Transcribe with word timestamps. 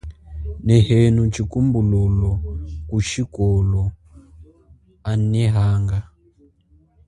Nehenu 0.65 1.21
chikumbululo 1.33 2.31
ku 2.87 2.97
chikulo 3.07 3.81
anehanga. 5.11 5.99